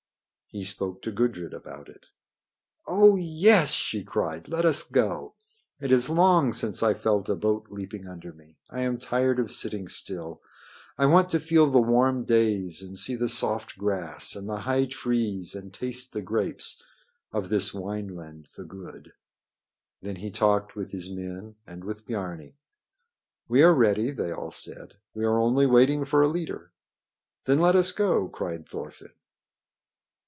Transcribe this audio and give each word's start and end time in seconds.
He 0.53 0.65
spoke 0.65 1.01
to 1.03 1.13
Gudrid 1.13 1.53
about 1.53 1.87
it. 1.87 2.07
"Oh, 2.85 3.15
yes!" 3.15 3.71
she 3.71 4.03
cried. 4.03 4.49
"Let 4.49 4.65
us 4.65 4.83
go. 4.83 5.35
It 5.79 5.93
is 5.93 6.09
long 6.09 6.51
since 6.51 6.83
I 6.83 6.93
felt 6.93 7.29
a 7.29 7.37
boat 7.37 7.67
leaping 7.69 8.05
under 8.05 8.33
me. 8.33 8.57
I 8.69 8.81
am 8.81 8.97
tired 8.97 9.39
of 9.39 9.53
sitting 9.53 9.87
still. 9.87 10.41
I 10.97 11.05
want 11.05 11.29
to 11.29 11.39
feel 11.39 11.67
the 11.71 11.79
warm 11.79 12.25
days 12.25 12.81
and 12.81 12.97
see 12.97 13.15
the 13.15 13.29
soft 13.29 13.77
grass 13.77 14.35
and 14.35 14.49
the 14.49 14.59
high 14.67 14.87
trees 14.87 15.55
and 15.55 15.73
taste 15.73 16.11
the 16.11 16.21
grapes 16.21 16.83
of 17.31 17.47
this 17.47 17.71
Wineland 17.73 18.51
the 18.55 18.65
Good." 18.65 19.13
Then 20.01 20.17
he 20.17 20.29
talked 20.29 20.75
with 20.75 20.91
his 20.91 21.09
men 21.09 21.55
and 21.65 21.85
with 21.85 22.05
Biarni. 22.05 22.57
"We 23.47 23.63
are 23.63 23.73
ready," 23.73 24.11
they 24.11 24.33
all 24.33 24.51
said. 24.51 24.95
"We 25.13 25.23
are 25.23 25.39
only 25.39 25.65
waiting 25.65 26.03
for 26.03 26.21
a 26.21 26.27
leader." 26.27 26.73
"Then 27.45 27.59
let 27.59 27.77
us 27.77 27.93
go!" 27.93 28.27
cried 28.27 28.67
Thorfinn. 28.67 29.13